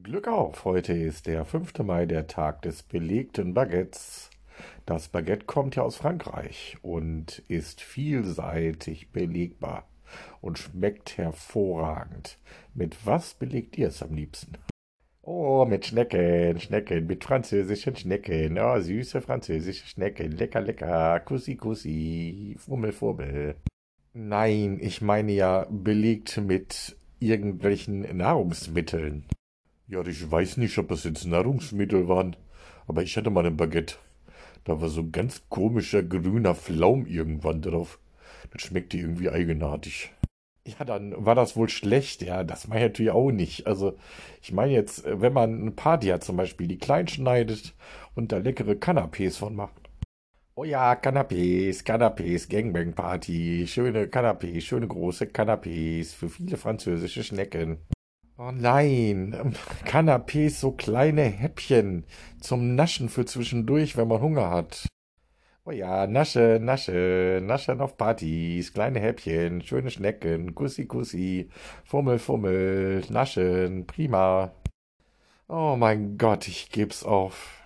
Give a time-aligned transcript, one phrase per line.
[0.00, 1.78] Glück auf, heute ist der 5.
[1.80, 4.30] Mai, der Tag des belegten Baguettes.
[4.86, 9.86] Das Baguette kommt ja aus Frankreich und ist vielseitig belegbar
[10.40, 12.38] und schmeckt hervorragend.
[12.74, 14.52] Mit was belegt ihr es am liebsten?
[15.20, 18.58] Oh, mit Schnecken, Schnecken, mit französischen Schnecken.
[18.58, 20.32] Oh, süße französische Schnecken.
[20.32, 21.20] Lecker, lecker.
[21.20, 22.56] Kussi, kussi.
[22.58, 23.56] Fummel, fummel.
[24.14, 29.24] Nein, ich meine ja belegt mit irgendwelchen Nahrungsmitteln.
[29.92, 32.34] Ja, ich weiß nicht, ob das jetzt Nahrungsmittel waren,
[32.86, 33.96] aber ich hatte mal ein Baguette.
[34.64, 37.98] Da war so ein ganz komischer grüner Flaum irgendwann drauf.
[38.52, 40.10] Das schmeckte irgendwie eigenartig.
[40.66, 42.22] Ja, dann war das wohl schlecht.
[42.22, 43.66] Ja, das meine ich natürlich auch nicht.
[43.66, 43.98] Also,
[44.40, 47.74] ich meine jetzt, wenn man eine Party hat zum Beispiel, die klein schneidet
[48.14, 49.90] und da leckere Canapés von macht.
[50.54, 57.76] Oh ja, Canapés, Canapés, Gangbang Party, schöne Canapés, schöne große Canapés für viele französische Schnecken.
[58.38, 59.54] Oh nein,
[59.84, 62.04] Canapés, so kleine Häppchen
[62.40, 64.86] zum Naschen für zwischendurch, wenn man Hunger hat.
[65.64, 71.50] Oh ja, Nasche, Nasche, Naschen auf Partys, kleine Häppchen, schöne Schnecken, Kussi, Kussi,
[71.84, 74.52] Fummel, Fummel, Naschen, prima.
[75.48, 77.61] Oh mein Gott, ich geb's auf.